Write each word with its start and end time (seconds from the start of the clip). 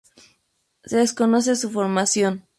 Se 0.83 0.97
desconoce 0.97 1.55
su 1.55 1.69
formación. 1.69 2.43